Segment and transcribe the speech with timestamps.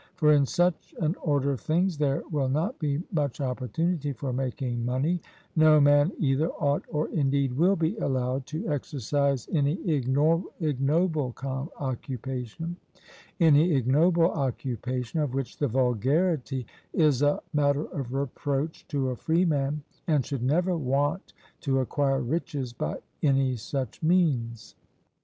[0.15, 4.83] For in such an order of things there will not be much opportunity for making
[4.83, 5.21] money;
[5.55, 11.35] no man either ought, or indeed will be allowed, to exercise any ignoble
[11.79, 12.77] occupation,
[15.19, 20.75] of which the vulgarity is a matter of reproach to a freeman, and should never
[20.75, 24.73] want to acquire riches by any such means.